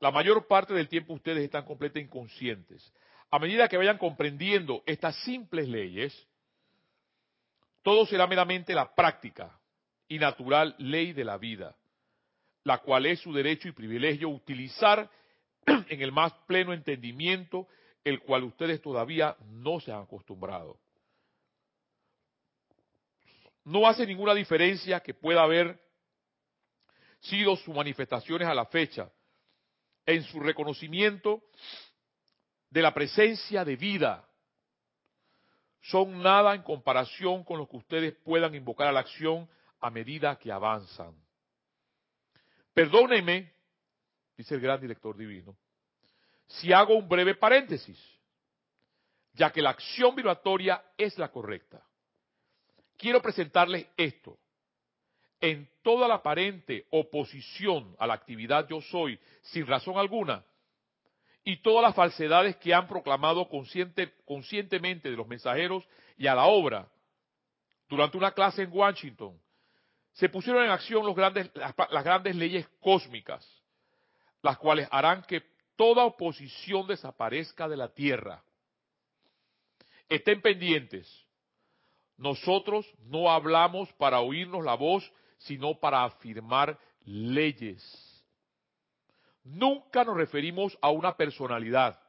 [0.05, 2.93] La mayor parte del tiempo ustedes están completamente inconscientes.
[3.31, 6.27] A medida que vayan comprendiendo estas simples leyes,
[7.81, 9.59] todo será meramente la práctica
[10.07, 11.75] y natural ley de la vida,
[12.63, 15.09] la cual es su derecho y privilegio utilizar
[15.65, 17.67] en el más pleno entendimiento,
[18.03, 20.77] el cual ustedes todavía no se han acostumbrado.
[23.63, 25.79] No hace ninguna diferencia que pueda haber
[27.21, 29.09] sido sus manifestaciones a la fecha,
[30.05, 31.43] en su reconocimiento
[32.69, 34.27] de la presencia de vida
[35.81, 39.47] son nada en comparación con lo que ustedes puedan invocar a la acción
[39.79, 41.15] a medida que avanzan.
[42.73, 43.53] Perdónenme,
[44.35, 45.55] dice el gran director divino,
[46.47, 47.99] si hago un breve paréntesis,
[49.33, 51.83] ya que la acción vibratoria es la correcta.
[52.97, 54.39] Quiero presentarles esto
[55.45, 60.43] en toda la aparente oposición a la actividad yo soy, sin razón alguna,
[61.43, 66.87] y todas las falsedades que han proclamado conscientemente de los mensajeros y a la obra,
[67.87, 69.39] durante una clase en Washington,
[70.13, 73.47] se pusieron en acción los grandes, las grandes leyes cósmicas,
[74.41, 75.43] las cuales harán que
[75.75, 78.43] toda oposición desaparezca de la tierra.
[80.09, 81.07] Estén pendientes.
[82.17, 87.83] Nosotros no hablamos para oírnos la voz sino para afirmar leyes.
[89.43, 91.99] Nunca nos referimos a una personalidad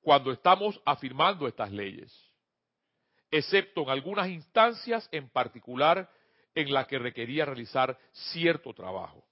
[0.00, 2.12] cuando estamos afirmando estas leyes,
[3.30, 6.10] excepto en algunas instancias en particular
[6.54, 9.24] en las que requería realizar cierto trabajo.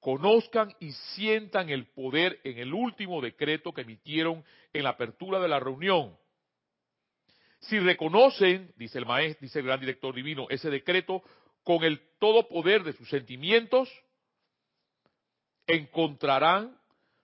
[0.00, 5.48] Conozcan y sientan el poder en el último decreto que emitieron en la apertura de
[5.48, 6.18] la reunión
[7.60, 11.22] si reconocen, dice el maestro, dice el gran director divino, ese decreto
[11.62, 13.88] con el todo poder de sus sentimientos,
[15.66, 16.78] encontrarán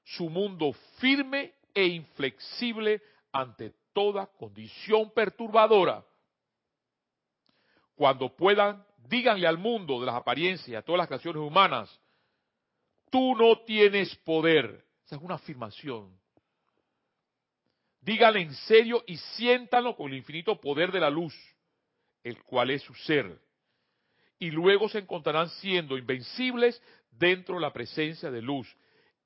[0.05, 6.05] su mundo firme e inflexible ante toda condición perturbadora.
[7.95, 12.01] Cuando puedan, díganle al mundo de las apariencias a todas las creaciones humanas,
[13.11, 14.85] tú no tienes poder.
[15.07, 16.15] Esa es una afirmación
[18.07, 21.35] Díganle en serio y siéntanlo con el infinito poder de la luz,
[22.23, 23.37] el cual es su ser.
[24.39, 26.81] Y luego se encontrarán siendo invencibles
[27.11, 28.73] dentro de la presencia de luz.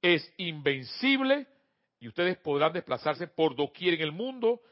[0.00, 1.46] Es invencible
[1.98, 4.62] y ustedes podrán desplazarse por doquier en el mundo,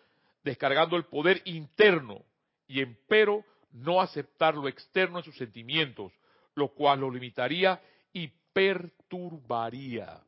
[0.43, 2.25] descargando el poder interno
[2.67, 6.15] y empero no aceptar lo externo en sus sentimientos,
[6.55, 7.79] lo cual lo limitaría
[8.15, 10.19] y perturbaría.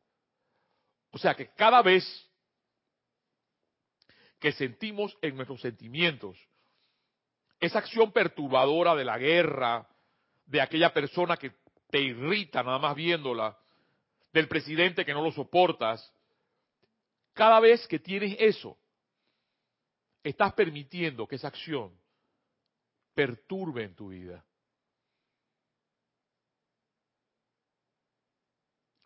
[1.12, 2.29] O sea que cada vez
[4.40, 6.36] que sentimos en nuestros sentimientos.
[7.60, 9.86] Esa acción perturbadora de la guerra,
[10.46, 11.52] de aquella persona que
[11.90, 13.56] te irrita nada más viéndola,
[14.32, 16.12] del presidente que no lo soportas,
[17.34, 18.78] cada vez que tienes eso,
[20.22, 21.94] estás permitiendo que esa acción
[23.14, 24.44] perturbe en tu vida.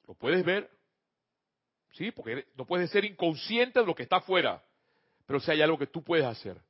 [0.06, 0.70] ¿Lo puedes ver?
[1.92, 2.12] ¿Sí?
[2.12, 4.62] Porque no puedes ser inconsciente de lo que está afuera.
[5.26, 6.60] Pero si hay algo que tú puedes hacer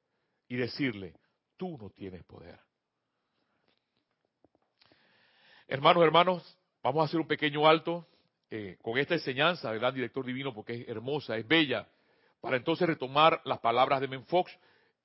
[0.48, 1.14] y decirle,
[1.56, 2.58] tú no tienes poder.
[5.66, 8.06] Hermanos, hermanos, vamos a hacer un pequeño alto
[8.50, 11.88] eh, con esta enseñanza del gran director divino porque es hermosa, es bella,
[12.40, 14.52] para entonces retomar las palabras de Menfox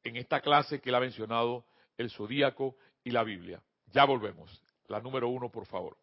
[0.03, 1.65] en esta clase que él ha mencionado,
[1.97, 3.61] el zodíaco y la Biblia.
[3.87, 4.61] Ya volvemos.
[4.87, 5.97] La número uno, por favor.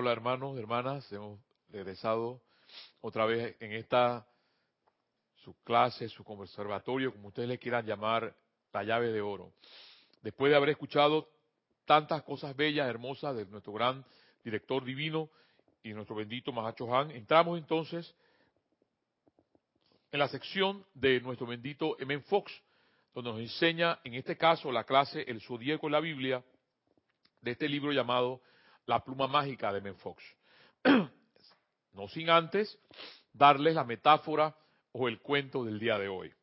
[0.00, 1.40] Hola hermanos, hermanas, hemos
[1.70, 2.40] regresado
[3.00, 4.24] otra vez en esta
[5.42, 8.32] su clase, su conservatorio, como ustedes le quieran llamar,
[8.72, 9.52] la llave de oro.
[10.22, 11.28] Después de haber escuchado
[11.84, 14.04] tantas cosas bellas, hermosas de nuestro gran
[14.44, 15.30] director divino
[15.82, 18.14] y nuestro bendito Mahacho Han, entramos entonces
[20.12, 22.20] en la sección de nuestro bendito M.
[22.20, 22.52] Fox,
[23.12, 26.44] donde nos enseña, en este caso, la clase El Zodíaco en la Biblia,
[27.40, 28.40] de este libro llamado
[28.88, 29.92] La Pluma Mágica de M.
[29.94, 30.24] Fox.
[31.92, 32.78] no sin antes
[33.34, 34.56] darles la metáfora
[34.92, 36.34] o el cuento del día de hoy,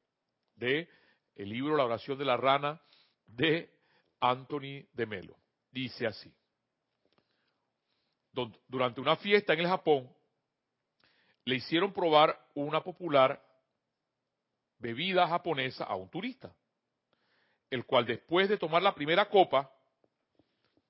[0.53, 0.87] de
[1.35, 2.79] el libro La oración de la rana
[3.25, 3.73] de
[4.19, 5.35] Anthony de Melo.
[5.71, 6.31] Dice así.
[8.67, 10.07] Durante una fiesta en el Japón,
[11.45, 13.43] le hicieron probar una popular
[14.77, 16.55] bebida japonesa a un turista,
[17.71, 19.71] el cual después de tomar la primera copa,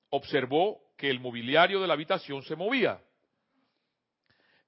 [0.10, 3.02] observó que el mobiliario de la habitación se movía.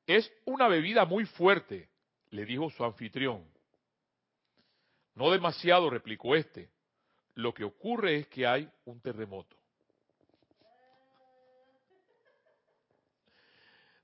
[0.06, 1.90] Es una bebida muy fuerte,
[2.30, 3.46] le dijo su anfitrión.
[5.16, 6.70] No demasiado, replicó este.
[7.36, 9.56] Lo que ocurre es que hay un terremoto.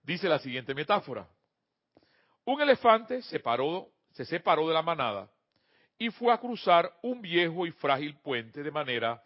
[0.03, 1.27] Dice la siguiente metáfora.
[2.45, 3.41] Un elefante se,
[4.11, 5.29] se separó de la manada
[5.97, 9.23] y fue a cruzar un viejo y frágil puente de, manera,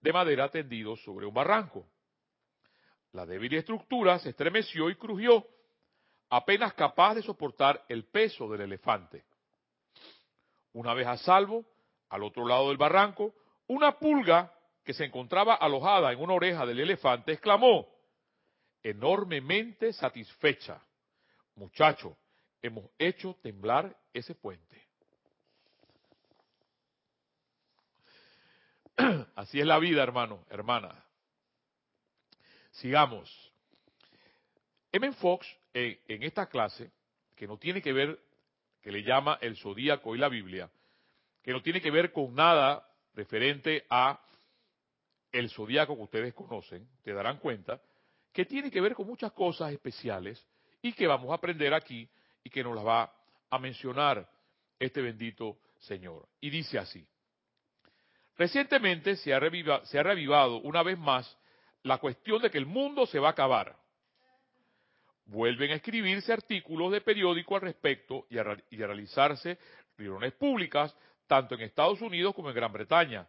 [0.00, 1.86] de madera tendido sobre un barranco.
[3.12, 5.46] La débil estructura se estremeció y crujió,
[6.28, 9.24] apenas capaz de soportar el peso del elefante.
[10.72, 11.64] Una vez a salvo,
[12.08, 13.34] al otro lado del barranco,
[13.66, 14.52] una pulga
[14.84, 17.88] que se encontraba alojada en una oreja del elefante exclamó,
[18.82, 20.80] enormemente satisfecha,
[21.56, 22.16] muchacho,
[22.62, 24.88] hemos hecho temblar ese puente.
[29.34, 31.04] Así es la vida, hermano, hermana.
[32.70, 33.52] Sigamos.
[34.92, 35.12] M.
[35.14, 36.90] Fox, en, esta clase,
[37.36, 38.18] que no tiene que ver,
[38.82, 40.70] que le llama el zodíaco y la Biblia,
[41.42, 44.20] que no tiene que ver con nada referente a
[45.32, 47.80] el zodíaco que ustedes conocen, te darán cuenta,
[48.32, 50.44] que tiene que ver con muchas cosas especiales
[50.82, 52.08] y que vamos a aprender aquí
[52.42, 53.12] y que nos las va
[53.48, 54.28] a mencionar
[54.78, 56.28] este bendito Señor.
[56.40, 57.06] Y dice así,
[58.36, 59.40] recientemente se ha,
[59.84, 61.38] se ha revivado una vez más
[61.82, 63.76] la cuestión de que el mundo se va a acabar.
[65.26, 69.58] Vuelven a escribirse artículos de periódico al respecto y a, realizarse
[69.96, 70.94] reuniones públicas,
[71.26, 73.28] tanto en Estados Unidos como en Gran Bretaña,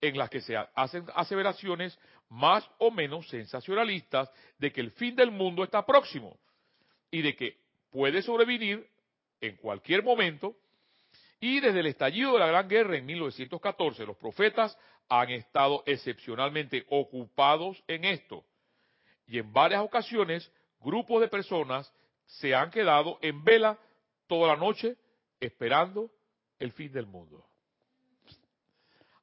[0.00, 1.98] en las que se hacen aseveraciones
[2.28, 6.38] más o menos sensacionalistas de que el fin del mundo está próximo
[7.10, 7.58] y de que
[7.90, 8.88] puede sobrevenir
[9.40, 10.56] en cualquier momento.
[11.42, 14.78] Y desde el estallido de la Gran Guerra en 1914, los profetas
[15.08, 18.44] han estado excepcionalmente ocupados en esto.
[19.26, 21.92] Y en varias ocasiones, grupos de personas
[22.26, 23.76] se han quedado en vela
[24.28, 24.96] toda la noche
[25.40, 26.12] esperando
[26.60, 27.44] el fin del mundo.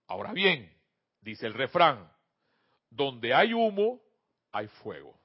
[0.06, 0.70] Ahora bien,
[1.22, 2.12] dice el refrán,
[2.90, 4.02] donde hay humo,
[4.52, 5.18] hay fuego.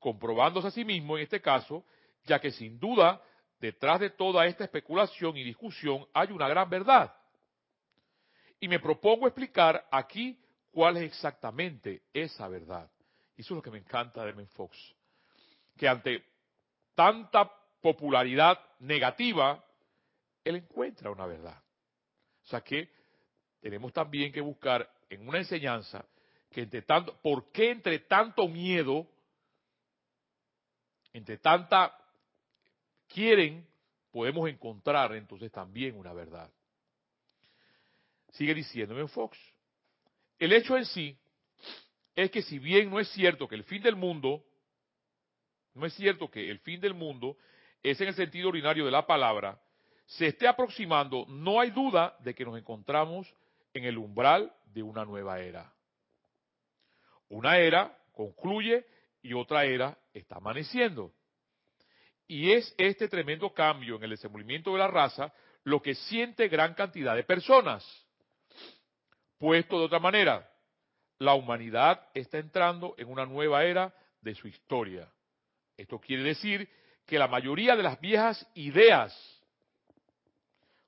[0.00, 1.84] Comprobándose a sí mismo en este caso,
[2.24, 3.22] ya que sin duda
[3.58, 7.14] detrás de toda esta especulación y discusión hay una gran verdad.
[8.60, 10.38] Y me propongo explicar aquí
[10.70, 12.90] cuál es exactamente esa verdad.
[13.36, 14.76] Y eso es lo que me encanta de Men Fox.
[15.76, 16.24] Que ante
[16.94, 17.50] tanta
[17.80, 19.62] popularidad negativa,
[20.42, 21.62] él encuentra una verdad.
[22.44, 22.88] O sea que
[23.60, 26.04] tenemos también que buscar en una enseñanza
[26.50, 29.06] que entre tanto, ¿por qué entre tanto miedo,
[31.12, 31.96] entre tanta
[33.08, 33.66] quieren,
[34.10, 36.50] podemos encontrar entonces también una verdad?
[38.30, 39.38] Sigue diciéndome Fox.
[40.38, 41.16] El hecho en sí
[42.14, 44.42] es que si bien no es cierto que el fin del mundo,
[45.74, 47.36] no es cierto que el fin del mundo
[47.82, 49.60] es en el sentido ordinario de la palabra,
[50.06, 53.32] se esté aproximando, no hay duda de que nos encontramos
[53.74, 55.72] en el umbral de una nueva era.
[57.28, 58.86] Una era concluye
[59.22, 61.12] y otra era está amaneciendo.
[62.28, 65.32] Y es este tremendo cambio en el desenvolvimiento de la raza
[65.64, 67.84] lo que siente gran cantidad de personas.
[69.38, 70.48] Puesto de otra manera,
[71.18, 75.08] la humanidad está entrando en una nueva era de su historia.
[75.76, 76.68] Esto quiere decir
[77.04, 79.14] que la mayoría de las viejas ideas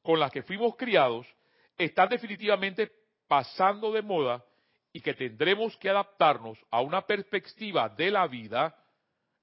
[0.02, 1.26] con las que fuimos criados
[1.76, 2.90] están definitivamente
[3.28, 4.44] pasando de moda
[4.92, 8.74] y que tendremos que adaptarnos a una perspectiva de la vida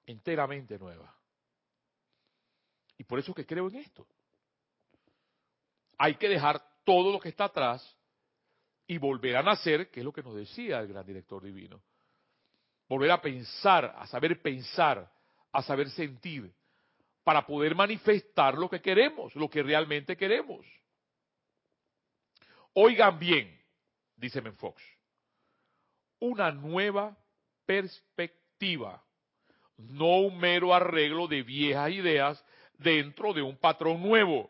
[0.06, 1.15] enteramente nueva.
[2.98, 4.08] Y por eso que creo en esto.
[5.98, 7.96] Hay que dejar todo lo que está atrás
[8.88, 11.82] y volver a nacer, que es lo que nos decía el gran director divino.
[12.88, 15.12] Volver a pensar, a saber pensar,
[15.52, 16.54] a saber sentir,
[17.24, 20.66] para poder manifestar lo que queremos, lo que realmente queremos.
[22.74, 23.60] Oigan bien,
[24.16, 24.84] dice Menfox,
[26.20, 27.18] una nueva
[27.66, 29.04] perspectiva,
[29.78, 32.46] no un mero arreglo de viejas ideas
[32.78, 34.50] dentro de un patrón nuevo.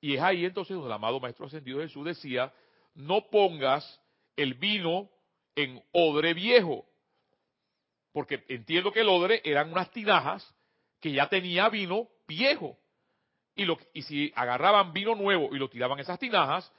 [0.00, 2.52] Y es ahí entonces donde el amado Maestro Ascendido Jesús decía,
[2.94, 4.00] no pongas
[4.36, 5.10] el vino
[5.54, 6.86] en odre viejo,
[8.12, 10.54] porque entiendo que el odre eran unas tinajas
[11.00, 12.78] que ya tenía vino viejo.
[13.54, 16.70] Y, lo, y si agarraban vino nuevo y lo tiraban esas tinajas,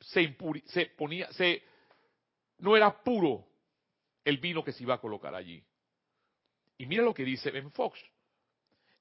[0.00, 1.62] se, se ponía, se,
[2.58, 3.44] no era puro
[4.24, 5.62] el vino que se iba a colocar allí.
[6.76, 7.98] Y mira lo que dice Ben Fox.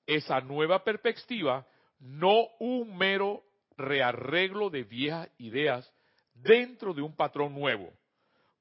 [0.08, 1.68] Esa nueva perspectiva,
[2.00, 3.44] no un mero
[3.78, 5.94] rearreglo de viejas ideas
[6.34, 7.92] dentro de un patrón nuevo,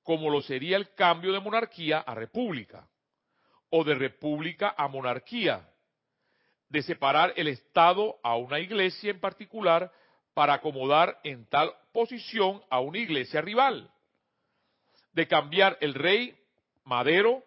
[0.03, 2.89] como lo sería el cambio de monarquía a república,
[3.71, 5.69] o de república a monarquía,
[6.69, 9.93] de separar el Estado a una iglesia en particular
[10.35, 13.91] para acomodar en tal posición a una iglesia rival,
[15.13, 16.37] de cambiar el rey
[16.85, 17.43] Madero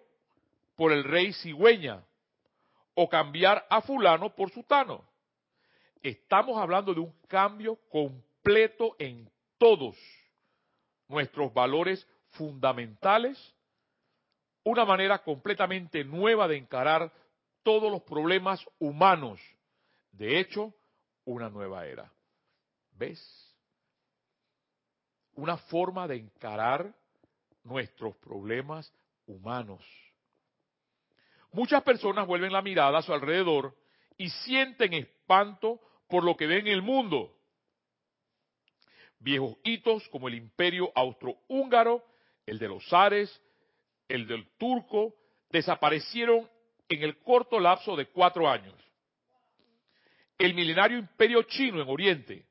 [0.75, 2.03] por el rey Cigüeña,
[2.93, 5.03] o cambiar a fulano por sutano.
[6.01, 9.97] Estamos hablando de un cambio completo en todos
[11.07, 13.37] nuestros valores fundamentales,
[14.63, 17.11] una manera completamente nueva de encarar
[17.63, 19.39] todos los problemas humanos.
[20.11, 20.73] De hecho,
[21.25, 22.11] una nueva era.
[22.91, 23.19] ¿Ves?
[25.35, 26.93] Una forma de encarar
[27.63, 28.91] nuestros problemas
[29.25, 29.83] humanos.
[31.51, 33.75] Muchas personas vuelven la mirada a su alrededor
[34.17, 37.35] y sienten espanto por lo que ven en el mundo.
[39.19, 42.03] Viejos hitos como el imperio austrohúngaro,
[42.45, 43.41] el de los zares,
[44.07, 45.15] el del turco,
[45.49, 46.49] desaparecieron
[46.87, 48.75] en el corto lapso de cuatro años.
[50.37, 52.45] El milenario imperio chino en Oriente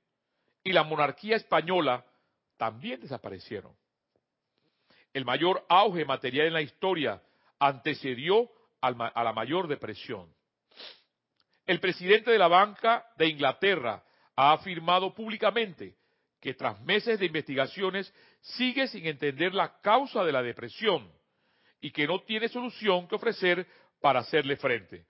[0.63, 2.05] y la monarquía española
[2.57, 3.73] también desaparecieron.
[5.15, 7.23] El mayor auge material en la historia
[7.59, 10.33] antecedió a la mayor depresión.
[11.67, 14.03] El presidente de la Banca de Inglaterra
[14.37, 15.97] ha afirmado públicamente
[16.41, 21.13] que tras meses de investigaciones sigue sin entender la causa de la depresión
[21.81, 23.67] y que no tiene solución que ofrecer
[24.01, 25.07] para hacerle frente.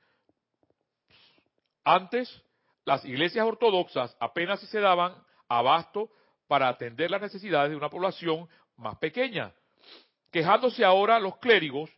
[1.84, 2.42] Antes,
[2.84, 5.14] las iglesias ortodoxas apenas se daban
[5.48, 6.10] abasto
[6.46, 9.52] para atender las necesidades de una población más pequeña,
[10.30, 11.90] quejándose ahora los clérigos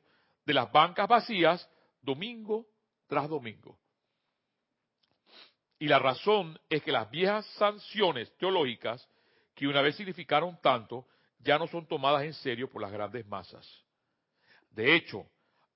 [0.50, 1.70] de las bancas vacías
[2.02, 2.66] domingo
[3.06, 3.78] tras domingo.
[5.78, 9.08] Y la razón es que las viejas sanciones teológicas,
[9.54, 11.06] que una vez significaron tanto,
[11.38, 13.64] ya no son tomadas en serio por las grandes masas.
[14.70, 15.24] De hecho,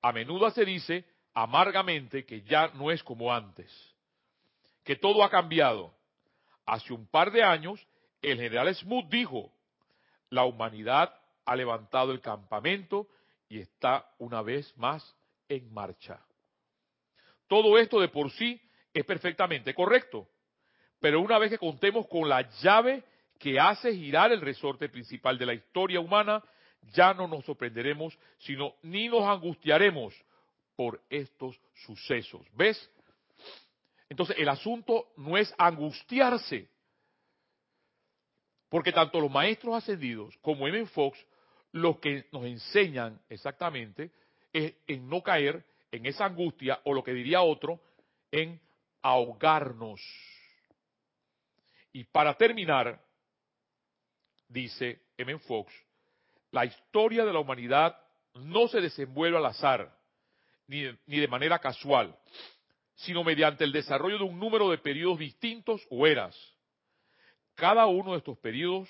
[0.02, 1.04] a menudo se dice
[1.34, 3.70] amargamente que ya no es como antes,
[4.82, 5.94] que todo ha cambiado.
[6.66, 7.86] Hace un par de años,
[8.20, 9.52] el general Smoot dijo,
[10.30, 11.14] la humanidad
[11.44, 13.06] ha levantado el campamento
[13.54, 15.16] y está una vez más
[15.48, 16.20] en marcha.
[17.46, 18.60] Todo esto de por sí
[18.92, 20.28] es perfectamente correcto,
[20.98, 23.04] pero una vez que contemos con la llave
[23.38, 26.42] que hace girar el resorte principal de la historia humana,
[26.94, 30.12] ya no nos sorprenderemos, sino ni nos angustiaremos
[30.74, 32.44] por estos sucesos.
[32.54, 32.90] ¿Ves?
[34.08, 36.68] Entonces el asunto no es angustiarse,
[38.68, 40.86] porque tanto los maestros ascendidos como M.
[40.86, 41.24] Fox,
[41.74, 44.12] lo que nos enseñan exactamente
[44.52, 47.80] es en no caer en esa angustia o lo que diría otro,
[48.30, 48.60] en
[49.02, 50.00] ahogarnos.
[51.92, 53.04] Y para terminar,
[54.48, 55.36] dice M.
[55.40, 55.72] Fox,
[56.52, 57.98] la historia de la humanidad
[58.34, 59.98] no se desenvuelve al azar,
[60.68, 62.16] ni de, ni de manera casual,
[62.94, 66.36] sino mediante el desarrollo de un número de periodos distintos o eras.
[67.56, 68.88] Cada uno de estos periodos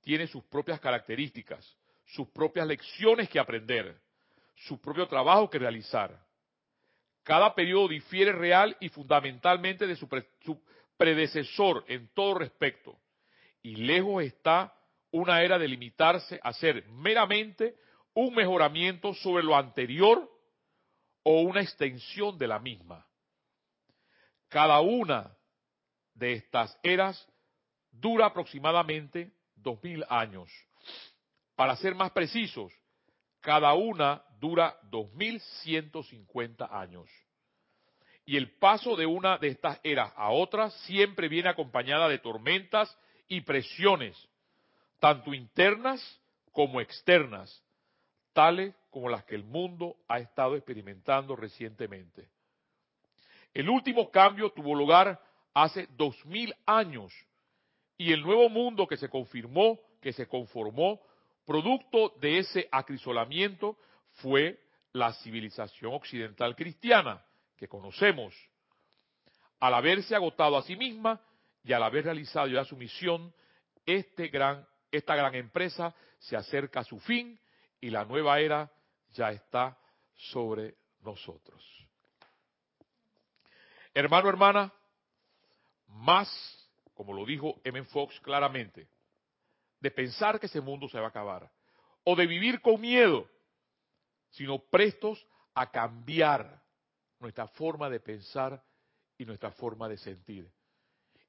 [0.00, 1.75] tiene sus propias características,
[2.06, 4.00] sus propias lecciones que aprender,
[4.54, 6.18] su propio trabajo que realizar.
[7.22, 10.62] Cada periodo difiere real y fundamentalmente de su, pre, su
[10.96, 12.98] predecesor en todo respecto,
[13.62, 14.72] y lejos está
[15.10, 17.76] una era de limitarse a ser meramente
[18.14, 20.30] un mejoramiento sobre lo anterior
[21.22, 23.06] o una extensión de la misma.
[24.48, 25.36] Cada una
[26.14, 27.28] de estas eras
[27.90, 30.50] dura aproximadamente dos mil años.
[31.56, 32.72] Para ser más precisos,
[33.40, 37.10] cada una dura dos mil ciento cincuenta años.
[38.26, 42.94] Y el paso de una de estas eras a otra siempre viene acompañada de tormentas
[43.28, 44.16] y presiones
[44.98, 46.00] tanto internas
[46.52, 47.62] como externas,
[48.32, 52.28] tales como las que el mundo ha estado experimentando recientemente.
[53.54, 55.20] El último cambio tuvo lugar
[55.54, 57.12] hace dos mil años
[57.96, 61.00] y el nuevo mundo que se confirmó, que se conformó,
[61.46, 63.78] producto de ese acrisolamiento,
[64.14, 64.60] fue
[64.92, 67.24] la civilización occidental cristiana
[67.56, 68.34] que conocemos,
[69.58, 71.20] Al haberse agotado a sí misma
[71.64, 73.32] y al haber realizado ya su misión,
[73.86, 77.38] este gran, esta gran empresa se acerca a su fin
[77.80, 78.70] y la nueva era
[79.14, 79.78] ya está
[80.14, 81.62] sobre nosotros.
[83.94, 84.72] Hermano, hermana,
[85.88, 86.28] más,
[86.94, 87.82] como lo dijo M.
[87.84, 88.88] Fox claramente,
[89.80, 91.50] de pensar que ese mundo se va a acabar,
[92.04, 93.28] o de vivir con miedo,
[94.30, 96.62] sino prestos a cambiar
[97.18, 98.62] nuestra forma de pensar
[99.18, 100.50] y nuestra forma de sentir.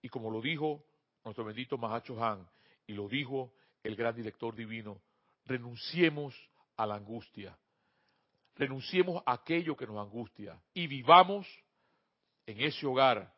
[0.02, 0.84] Y como lo dijo
[1.24, 2.48] nuestro bendito Mahacho Han,
[2.86, 5.02] y lo dijo el gran director divino,
[5.46, 6.36] renunciemos
[6.76, 7.58] a la angustia,
[8.56, 11.48] renunciemos a aquello que nos angustia y vivamos
[12.46, 13.34] en ese hogar,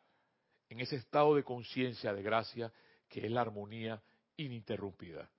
[0.68, 2.72] en ese estado de conciencia, de gracia,
[3.08, 4.00] que es la armonía
[4.44, 5.30] ininterrumpida.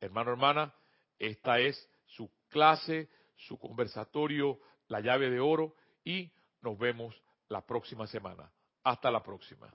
[0.00, 0.74] Hermano, hermana,
[1.18, 7.14] esta es su clase, su conversatorio, la llave de oro, y nos vemos
[7.48, 8.50] la próxima semana.
[8.82, 9.72] Hasta la próxima.